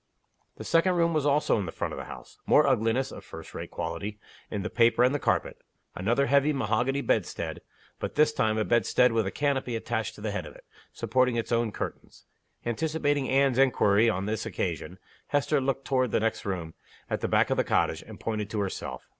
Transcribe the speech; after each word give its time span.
The 0.55 0.63
second 0.63 0.95
room 0.95 1.13
was 1.13 1.27
also 1.27 1.59
in 1.59 1.69
front 1.69 1.93
of 1.93 1.99
the 1.99 2.05
house. 2.05 2.39
More 2.47 2.65
ugliness 2.65 3.11
(of 3.11 3.23
first 3.23 3.53
rate 3.53 3.69
quality) 3.69 4.17
in 4.49 4.63
the 4.63 4.69
paper 4.71 5.03
and 5.03 5.13
the 5.13 5.19
carpet. 5.19 5.61
Another 5.95 6.25
heavy 6.25 6.51
mahogany 6.53 7.01
bedstead; 7.01 7.61
but, 7.99 8.15
this 8.15 8.33
time, 8.33 8.57
a 8.57 8.65
bedstead 8.65 9.11
with 9.11 9.27
a 9.27 9.31
canopy 9.31 9.75
attached 9.75 10.15
to 10.15 10.21
the 10.21 10.31
head 10.31 10.47
of 10.47 10.55
it 10.55 10.65
supporting 10.91 11.35
its 11.35 11.51
own 11.51 11.71
curtains. 11.71 12.25
Anticipating 12.65 13.29
Anne's 13.29 13.59
inquiry, 13.59 14.09
on 14.09 14.25
this 14.25 14.43
occasion, 14.43 14.97
Hester 15.27 15.61
looked 15.61 15.85
toward 15.85 16.09
the 16.09 16.19
next 16.19 16.45
room, 16.45 16.73
at 17.07 17.21
the 17.21 17.27
back 17.27 17.51
of 17.51 17.57
the 17.57 17.63
cottage, 17.63 18.01
and 18.01 18.19
pointed 18.19 18.49
to 18.49 18.59
herself. 18.59 19.07